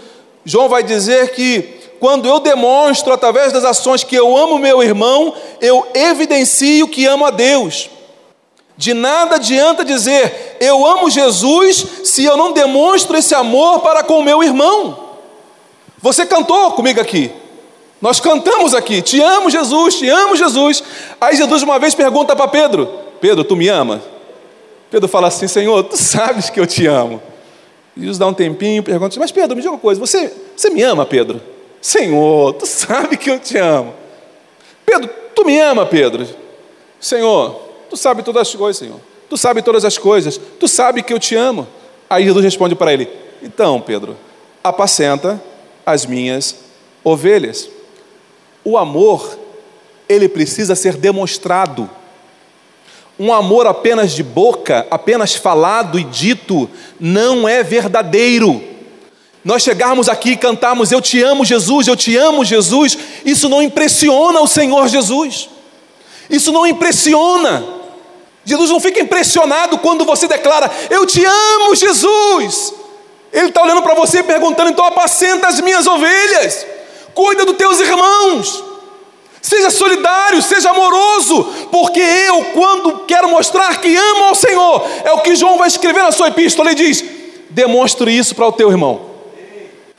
[0.44, 5.34] João vai dizer que quando eu demonstro através das ações que eu amo meu irmão,
[5.62, 7.90] eu evidencio que amo a Deus.
[8.78, 14.20] De nada adianta dizer eu amo Jesus se eu não demonstro esse amor para com
[14.20, 15.08] o meu irmão.
[16.00, 17.32] Você cantou comigo aqui.
[18.00, 20.84] Nós cantamos aqui, te amo Jesus, te amo Jesus.
[21.20, 22.88] Aí Jesus uma vez pergunta para Pedro:
[23.20, 24.02] Pedro, tu me ama?
[24.92, 27.22] Pedro fala assim: Senhor, tu sabes que eu te amo.
[27.98, 31.06] Jesus dá um tempinho, pergunta: Mas Pedro, me diga uma coisa, você, você me ama,
[31.06, 31.42] Pedro?
[31.82, 33.94] Senhor, tu sabe que eu te amo.
[34.86, 36.28] Pedro, tu me ama, Pedro?
[37.00, 37.54] Senhor,
[37.90, 39.00] tu sabe todas as coisas, Senhor.
[39.30, 40.40] Tu sabe todas as coisas.
[40.60, 41.68] Tu sabe que eu te amo.
[42.10, 43.10] Aí Jesus responde para ele:
[43.42, 44.18] Então, Pedro,
[44.64, 45.42] apacenta
[45.86, 46.56] as minhas
[47.04, 47.70] ovelhas.
[48.64, 49.38] O amor,
[50.08, 51.90] ele precisa ser demonstrado.
[53.20, 58.62] Um amor apenas de boca, apenas falado e dito, não é verdadeiro.
[59.48, 63.62] Nós chegarmos aqui e cantarmos Eu te amo, Jesus, eu te amo, Jesus, isso não
[63.62, 65.48] impressiona o Senhor Jesus.
[66.30, 67.66] Isso não impressiona.
[68.44, 72.74] Jesus não fica impressionado quando você declara Eu te amo, Jesus.
[73.32, 76.68] Ele está olhando para você e perguntando: então apacenta as minhas ovelhas
[77.16, 78.62] cuida dos teus irmãos.
[79.42, 85.22] Seja solidário, seja amoroso, porque eu, quando quero mostrar que amo ao Senhor, é o
[85.22, 87.02] que João vai escrever na sua epístola, ele diz:
[87.50, 89.07] demonstre isso para o teu irmão.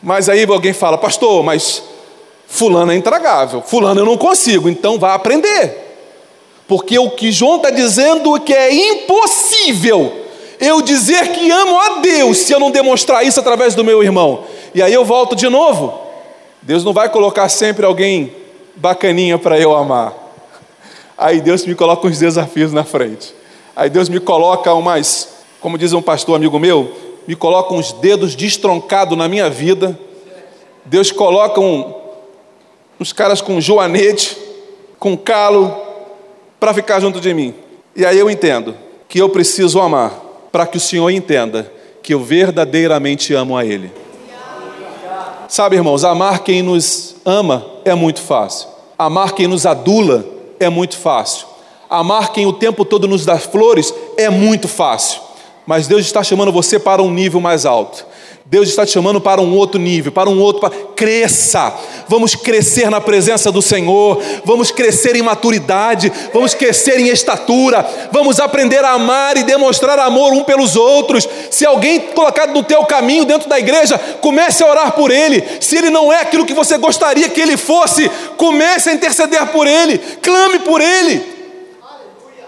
[0.03, 1.83] Mas aí alguém fala, pastor, mas
[2.47, 5.87] fulano é intragável, fulano eu não consigo, então vá aprender.
[6.67, 10.27] Porque o que João está dizendo é que é impossível
[10.61, 14.45] eu dizer que amo a Deus se eu não demonstrar isso através do meu irmão.
[14.75, 15.99] E aí eu volto de novo.
[16.61, 18.33] Deus não vai colocar sempre alguém
[18.77, 20.13] bacaninha para eu amar.
[21.17, 23.35] Aí Deus me coloca uns desafios na frente.
[23.75, 25.29] Aí Deus me coloca umas,
[25.61, 26.93] como diz um pastor amigo meu,
[27.29, 29.99] me coloca uns dedos destroncados na minha vida.
[30.87, 31.93] Deus coloca um,
[32.99, 34.35] uns caras com joanete,
[34.99, 35.77] com calo,
[36.59, 37.55] para ficar junto de mim.
[37.95, 38.75] E aí eu entendo
[39.07, 40.11] que eu preciso amar,
[40.51, 41.71] para que o Senhor entenda
[42.03, 43.93] que eu verdadeiramente amo a Ele.
[45.49, 48.69] Sabe, irmãos, amar quem nos ama é muito fácil.
[48.99, 50.25] Amar quem nos adula
[50.59, 51.47] é muito fácil.
[51.91, 55.28] Amar quem o tempo todo nos dá flores é muito fácil.
[55.69, 58.07] Mas Deus está chamando você para um nível mais alto.
[58.47, 60.71] Deus está te chamando para um outro nível, para um outro.
[60.97, 61.75] Cresça,
[62.09, 68.41] vamos crescer na presença do Senhor, vamos crescer em maturidade, vamos crescer em estatura, vamos
[68.41, 71.29] aprender a amar e demonstrar amor um pelos outros.
[71.51, 75.45] Se alguém colocado no teu caminho dentro da igreja, comece a orar por ele.
[75.61, 79.67] Se ele não é aquilo que você gostaria que ele fosse, comece a interceder por
[79.67, 81.23] ele, clame por ele.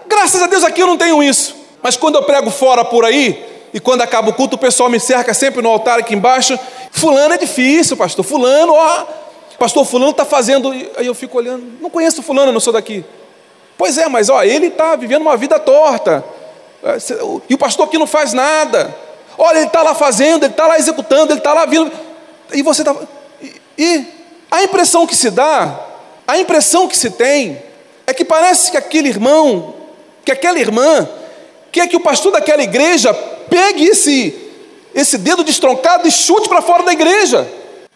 [0.07, 3.51] Graças a Deus aqui eu não tenho isso, mas quando eu prego fora por aí,
[3.73, 6.59] e quando acaba o culto, o pessoal me cerca sempre no altar aqui embaixo.
[6.91, 8.25] Fulano é difícil, pastor.
[8.25, 9.05] Fulano, ó,
[9.57, 10.71] pastor Fulano está fazendo.
[10.97, 13.05] Aí eu fico olhando, não conheço Fulano, não sou daqui.
[13.77, 16.23] Pois é, mas ó, ele está vivendo uma vida torta.
[16.83, 16.97] É,
[17.49, 18.93] e o pastor aqui não faz nada.
[19.37, 21.91] Olha, ele está lá fazendo, ele está lá executando, ele está lá vindo.
[22.51, 22.95] E você está.
[23.41, 24.05] E, e
[24.49, 25.79] a impressão que se dá,
[26.27, 27.61] a impressão que se tem,
[28.05, 29.75] é que parece que aquele irmão,
[30.25, 31.07] que aquela irmã,
[31.71, 33.13] quer que o pastor daquela igreja
[33.49, 34.33] pegue esse,
[34.93, 37.47] esse dedo destroncado e chute para fora da igreja.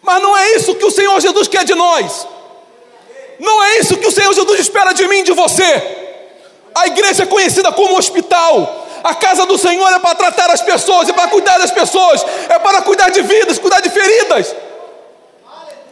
[0.02, 2.26] Mas não é isso que o Senhor Jesus quer de nós.
[3.38, 5.82] Não é isso que o Senhor Jesus espera de mim, de você.
[6.74, 8.86] A igreja é conhecida como hospital.
[9.04, 12.58] A casa do Senhor é para tratar as pessoas, é para cuidar das pessoas, é
[12.58, 14.54] para cuidar de vidas, cuidar de feridas.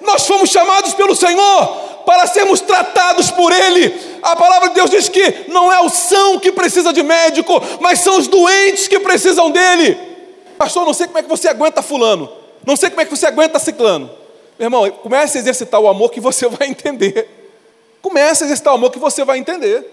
[0.01, 3.95] Nós fomos chamados pelo Senhor para sermos tratados por Ele.
[4.23, 8.01] A palavra de Deus diz que não é o são que precisa de médico, mas
[8.01, 9.99] são os doentes que precisam dele.
[10.57, 12.31] Pastor, não sei como é que você aguenta Fulano,
[12.67, 14.11] não sei como é que você aguenta Ciclano.
[14.59, 17.29] Meu irmão, comece a exercitar o amor que você vai entender.
[18.01, 19.85] Comece a exercitar o amor que você vai entender.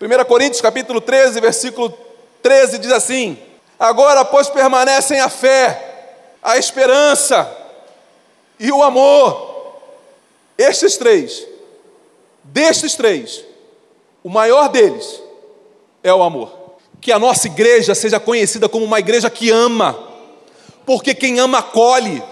[0.00, 1.96] 1 Coríntios capítulo 13, versículo
[2.42, 3.38] 13 diz assim:
[3.78, 5.80] Agora, pois, permanecem a fé,
[6.42, 7.48] a esperança
[8.58, 9.51] e o amor.
[10.56, 11.46] Estes três,
[12.44, 13.44] destes três,
[14.22, 15.22] o maior deles
[16.02, 16.60] é o amor.
[17.00, 19.98] Que a nossa igreja seja conhecida como uma igreja que ama,
[20.86, 22.22] porque quem ama acolhe,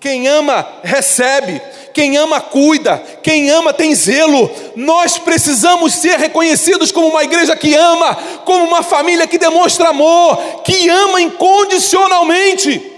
[0.00, 1.60] quem ama recebe,
[1.92, 4.50] quem ama cuida, quem ama tem zelo.
[4.74, 10.62] Nós precisamos ser reconhecidos como uma igreja que ama, como uma família que demonstra amor,
[10.64, 12.90] que ama incondicionalmente.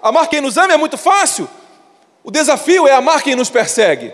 [0.00, 1.48] Amar quem nos ama é muito fácil.
[2.28, 4.12] O desafio é amar quem nos persegue,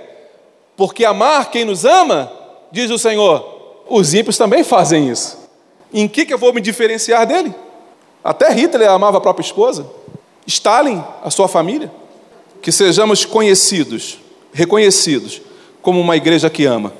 [0.77, 2.31] porque amar quem nos ama,
[2.71, 5.37] diz o Senhor, os ímpios também fazem isso.
[5.93, 7.53] Em que, que eu vou me diferenciar dele?
[8.23, 9.91] Até Hitler amava a própria esposa,
[10.47, 11.91] Stalin, a sua família.
[12.63, 14.21] Que sejamos conhecidos,
[14.53, 15.43] reconhecidos,
[15.83, 16.93] como uma igreja que ama.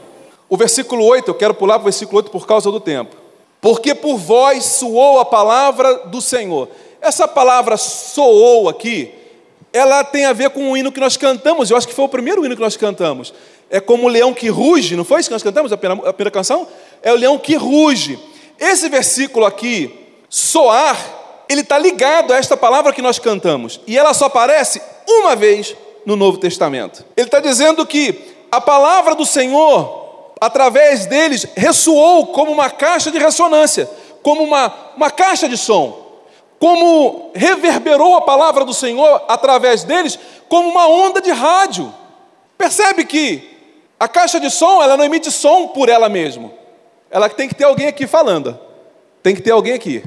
[0.49, 3.15] O versículo 8, eu quero pular para o versículo 8 por causa do tempo.
[3.61, 6.69] Porque por vós soou a palavra do Senhor.
[7.01, 9.23] Essa palavra soou aqui
[9.75, 11.69] ela tem a ver com o hino que nós cantamos.
[11.69, 13.35] Eu acho que foi o primeiro hino que nós cantamos.
[13.69, 16.13] É como o leão que ruge, não foi isso que nós cantamos, a primeira, a
[16.13, 16.69] primeira canção?
[17.03, 18.17] É o leão que ruge.
[18.57, 19.93] Esse versículo aqui,
[20.29, 20.97] soar,
[21.49, 23.81] ele está ligado a esta palavra que nós cantamos.
[23.85, 25.75] E ela só aparece uma vez
[26.07, 27.05] no Novo Testamento.
[27.17, 28.17] Ele está dizendo que
[28.53, 33.91] a palavra do Senhor, através deles, ressoou como uma caixa de ressonância,
[34.23, 36.04] como uma, uma caixa de som
[36.59, 41.93] como reverberou a palavra do Senhor através deles, como uma onda de rádio.
[42.57, 43.51] Percebe que
[43.99, 46.51] a caixa de som, ela não emite som por ela mesma.
[47.11, 48.59] Ela tem que ter alguém aqui falando.
[49.23, 50.03] Tem que ter alguém aqui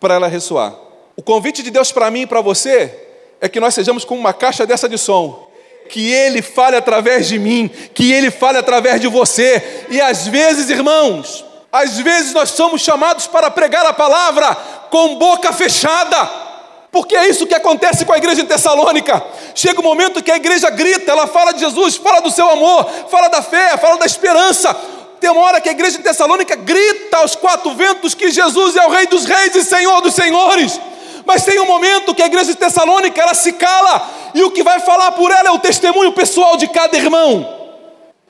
[0.00, 0.74] para ela ressoar.
[1.16, 3.06] O convite de Deus para mim e para você
[3.40, 5.48] é que nós sejamos como uma caixa dessa de som.
[5.88, 9.86] Que Ele fale através de mim, que Ele fale através de você.
[9.88, 14.54] E às vezes, irmãos, às vezes nós somos chamados para pregar a palavra
[14.90, 16.48] com boca fechada.
[16.90, 19.22] Porque é isso que acontece com a igreja em Tessalônica.
[19.54, 22.48] Chega o um momento que a igreja grita, ela fala de Jesus, fala do seu
[22.48, 24.74] amor, fala da fé, fala da esperança.
[25.20, 28.86] Tem uma hora que a igreja em Tessalônica grita aos quatro ventos que Jesus é
[28.86, 30.80] o Rei dos Reis e Senhor dos Senhores.
[31.26, 34.62] Mas tem um momento que a igreja de Tessalônica ela se cala e o que
[34.62, 37.56] vai falar por ela é o testemunho pessoal de cada irmão.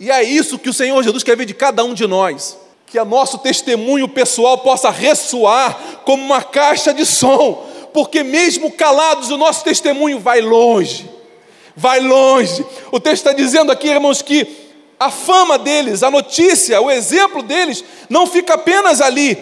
[0.01, 2.68] E é isso que o Senhor Jesus quer ver de cada um de nós.
[2.91, 9.31] Que o nosso testemunho pessoal possa ressoar como uma caixa de som, porque mesmo calados,
[9.31, 11.09] o nosso testemunho vai longe.
[11.77, 12.65] Vai longe.
[12.91, 14.47] O texto está dizendo aqui, irmãos, que
[14.99, 19.39] a fama deles, a notícia, o exemplo deles, não fica apenas ali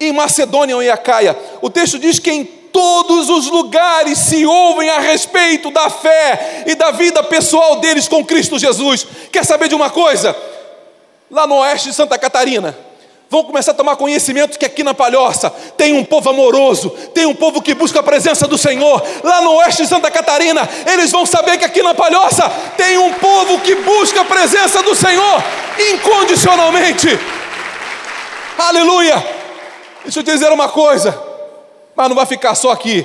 [0.00, 1.36] em Macedônia ou em Acaia.
[1.62, 6.74] O texto diz que em todos os lugares se ouvem a respeito da fé e
[6.74, 9.06] da vida pessoal deles com Cristo Jesus.
[9.32, 10.36] Quer saber de uma coisa?
[11.30, 12.76] Lá no oeste de Santa Catarina,
[13.28, 17.34] vão começar a tomar conhecimento que aqui na Palhoça tem um povo amoroso, tem um
[17.34, 19.02] povo que busca a presença do Senhor.
[19.22, 23.12] Lá no oeste de Santa Catarina, eles vão saber que aqui na Palhoça tem um
[23.14, 25.42] povo que busca a presença do Senhor
[25.92, 27.08] incondicionalmente.
[28.58, 29.36] Aleluia!
[30.02, 31.26] Deixa eu te dizer uma coisa
[31.96, 33.04] mas não vai ficar só aqui.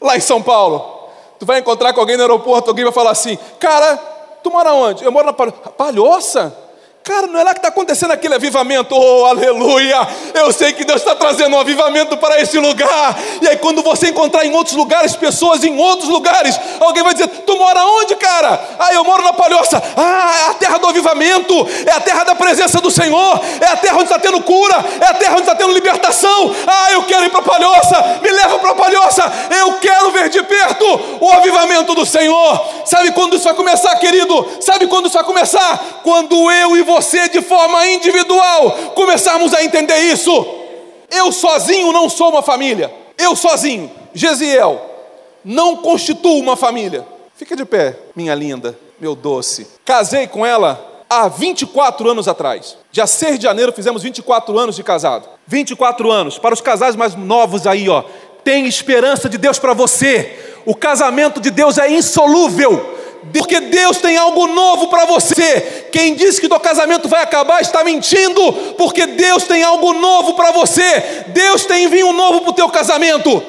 [0.00, 3.38] Lá em São Paulo, tu vai encontrar com alguém no aeroporto, alguém vai falar assim:
[3.58, 3.96] Cara,
[4.42, 5.04] tu mora onde?
[5.04, 6.65] Eu moro na Palhoça.
[7.06, 9.96] Cara, não é lá que está acontecendo aquele avivamento, oh aleluia!
[10.34, 13.16] Eu sei que Deus está trazendo um avivamento para esse lugar.
[13.40, 17.28] E aí, quando você encontrar em outros lugares, pessoas em outros lugares, alguém vai dizer:
[17.28, 18.60] Tu mora onde, cara?
[18.76, 19.80] Ah, eu moro na Palhoça.
[19.96, 21.54] Ah, é a terra do avivamento,
[21.86, 25.06] é a terra da presença do Senhor, é a terra onde está tendo cura, é
[25.06, 26.52] a terra onde está tendo libertação.
[26.66, 30.28] Ah, eu quero ir para a Palhoça, me leva para a Palhoça, eu quero ver
[30.28, 30.84] de perto
[31.20, 32.66] o avivamento do Senhor.
[32.84, 34.44] Sabe quando isso vai começar, querido?
[34.60, 36.00] Sabe quando isso vai começar?
[36.02, 40.32] Quando eu e você você de forma individual começarmos a entender isso.
[41.10, 42.92] Eu sozinho não sou uma família.
[43.18, 44.80] Eu sozinho, Gesiel,
[45.44, 47.06] não constituo uma família.
[47.34, 49.66] Fica de pé, minha linda, meu doce.
[49.84, 52.78] Casei com ela há 24 anos atrás.
[52.90, 55.28] Dia 6 de janeiro fizemos 24 anos de casado.
[55.46, 56.38] 24 anos.
[56.38, 58.04] Para os casais mais novos aí, ó.
[58.42, 60.54] Tem esperança de Deus para você.
[60.64, 62.95] O casamento de Deus é insolúvel
[63.32, 65.88] porque Deus tem algo novo para você.
[65.92, 70.50] Quem diz que teu casamento vai acabar está mentindo, porque Deus tem algo novo para
[70.50, 71.24] você.
[71.28, 73.42] Deus tem vinho novo para o teu casamento.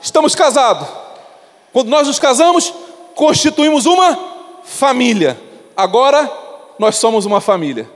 [0.00, 0.86] Estamos casados.
[1.72, 2.72] Quando nós nos casamos,
[3.14, 4.18] constituímos uma
[4.64, 5.38] família.
[5.76, 6.30] Agora
[6.78, 7.88] nós somos uma família.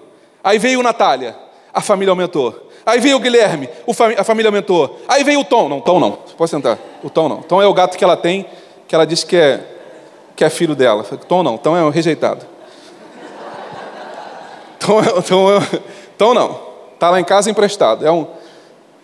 [0.43, 1.37] Aí veio Natália,
[1.73, 2.69] a família aumentou.
[2.85, 3.69] Aí veio o Guilherme,
[4.17, 4.99] a família aumentou.
[5.07, 6.79] Aí veio o Tom, não, Tom não, pode sentar.
[7.03, 7.43] O Tom não.
[7.43, 8.47] Tom é o gato que ela tem,
[8.87, 9.78] que ela disse que é
[10.38, 11.03] que é filho dela.
[11.03, 12.46] Falei, Tom não, Tom é um rejeitado.
[14.79, 15.81] Tom, é, Tom, é,
[16.16, 16.61] Tom não,
[16.94, 18.07] está lá em casa emprestado.
[18.07, 18.24] É um,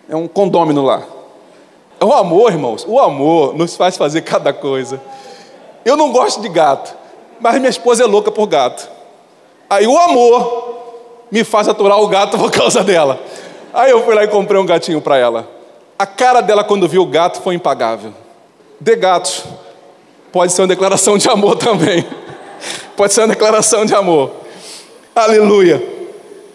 [0.09, 1.03] é um condômino lá.
[2.01, 5.01] O amor, irmãos, o amor nos faz fazer cada coisa.
[5.83, 6.95] Eu não gosto de gato,
[7.41, 8.89] mas minha esposa é louca por gato.
[9.69, 10.73] Aí o amor
[11.29, 13.19] me faz aturar o gato por causa dela.
[13.73, 15.49] Aí eu fui lá e comprei um gatinho para ela.
[15.99, 18.13] A cara dela quando viu o gato foi impagável.
[18.79, 19.43] De gatos,
[20.35, 22.05] Pode ser uma declaração de amor também.
[22.97, 24.33] Pode ser uma declaração de amor.
[25.15, 25.81] Aleluia.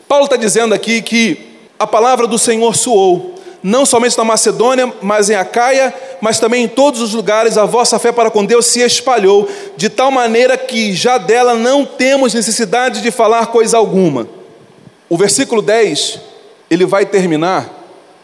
[0.06, 5.30] Paulo está dizendo aqui que a palavra do Senhor soou, não somente na Macedônia, mas
[5.30, 8.80] em Acaia, mas também em todos os lugares, a vossa fé para com Deus se
[8.80, 14.28] espalhou, de tal maneira que já dela não temos necessidade de falar coisa alguma.
[15.08, 16.20] O versículo 10,
[16.70, 17.70] ele vai terminar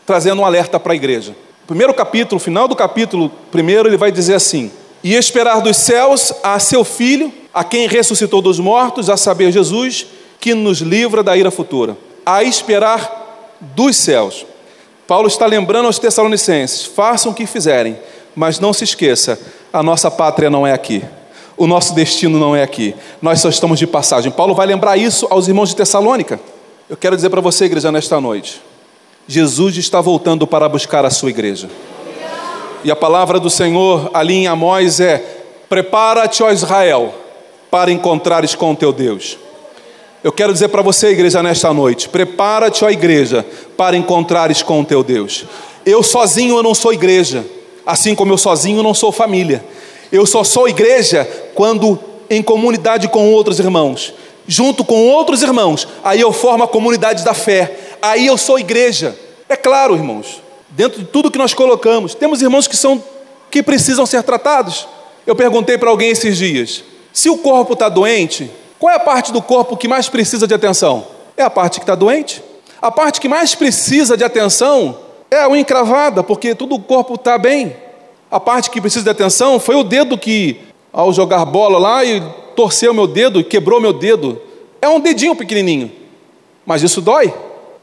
[0.05, 1.35] trazendo um alerta para a igreja.
[1.67, 4.71] primeiro capítulo, final do capítulo primeiro, ele vai dizer assim:
[5.07, 10.05] e esperar dos céus a seu Filho, a quem ressuscitou dos mortos, a saber, Jesus,
[10.41, 11.97] que nos livra da ira futura.
[12.27, 14.45] A esperar dos céus.
[15.07, 17.97] Paulo está lembrando aos Tessalonicenses: façam o que fizerem,
[18.35, 19.39] mas não se esqueça,
[19.73, 21.05] a nossa pátria não é aqui.
[21.57, 22.93] O nosso destino não é aqui.
[23.23, 24.33] Nós só estamos de passagem.
[24.33, 26.41] Paulo vai lembrar isso aos irmãos de Tessalônica.
[26.91, 28.61] Eu quero dizer para você, igreja, nesta noite:
[29.29, 31.71] Jesus está voltando para buscar a sua igreja.
[32.87, 35.21] E a palavra do Senhor ali em Amós é:
[35.69, 37.13] Prepara-te, ó Israel,
[37.69, 39.37] para encontrares com o teu Deus.
[40.23, 43.45] Eu quero dizer para você, igreja, nesta noite: prepara-te, ó igreja,
[43.77, 45.47] para encontrares com o teu Deus.
[45.85, 47.45] Eu sozinho eu não sou igreja,
[47.85, 49.65] assim como eu sozinho não sou família.
[50.13, 51.99] Eu só sou igreja quando
[52.31, 54.15] em comunidade com outros irmãos,
[54.47, 59.19] junto com outros irmãos, aí eu formo a comunidade da fé, aí eu sou igreja.
[59.49, 60.46] É claro, irmãos,
[60.77, 62.15] dentro de tudo que nós colocamos.
[62.15, 63.03] Temos irmãos que são
[63.51, 64.87] que precisam ser tratados.
[65.27, 69.33] Eu perguntei para alguém esses dias: se o corpo está doente, qual é a parte
[69.33, 71.07] do corpo que mais precisa de atenção?
[71.37, 72.43] É a parte que está doente.
[72.81, 74.99] A parte que mais precisa de atenção
[75.31, 77.75] é a encravada, porque todo o corpo está bem.
[78.31, 80.61] A parte que precisa de atenção foi o dedo que,
[80.93, 82.23] ao jogar bola lá, e
[82.55, 84.41] torceu meu dedo e quebrou meu dedo.
[84.81, 85.91] É um dedinho pequenininho,
[86.67, 87.33] mas isso dói.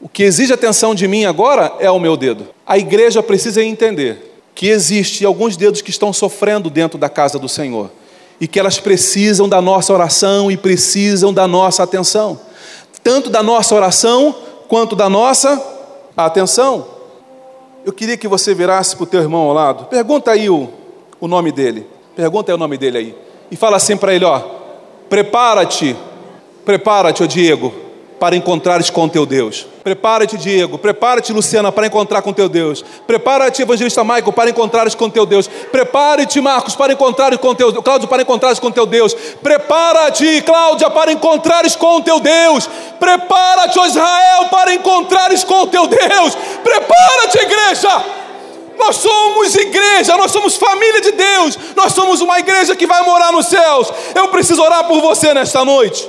[0.00, 2.46] O que exige atenção de mim agora é o meu dedo.
[2.66, 7.48] A igreja precisa entender que existe alguns dedos que estão sofrendo dentro da casa do
[7.48, 7.90] Senhor
[8.40, 12.38] e que elas precisam da nossa oração e precisam da nossa atenção,
[13.02, 14.34] tanto da nossa oração
[14.68, 15.62] quanto da nossa
[16.16, 16.86] atenção.
[17.84, 20.68] Eu queria que você virasse para o teu irmão ao lado, pergunta aí o,
[21.20, 21.86] o nome dele,
[22.16, 23.14] pergunta aí o nome dele aí,
[23.50, 24.40] e fala assim para ele: ó,
[25.08, 25.96] prepara-te,
[26.64, 27.74] prepara-te, ó Diego,
[28.18, 29.66] para encontrares com teu Deus.
[29.84, 30.78] Prepara-te, Diego.
[30.78, 32.82] Prepara-te, Luciana, para encontrar com teu Deus.
[33.06, 35.46] Prepara-te, Evangelista Michael, para encontrares com teu Deus.
[35.46, 37.84] Prepare-te, Marcos, para encontrares com teu Deus.
[37.84, 39.12] Cláudio, para encontrares com teu Deus.
[39.42, 42.66] Prepara-te, Cláudia, para encontrares com teu Deus.
[42.98, 46.34] Prepara-te, Israel, para encontrares com teu Deus.
[46.62, 48.04] Prepara-te, igreja.
[48.78, 53.32] Nós somos igreja, nós somos família de Deus, nós somos uma igreja que vai morar
[53.32, 53.92] nos céus.
[54.14, 56.08] Eu preciso orar por você nesta noite.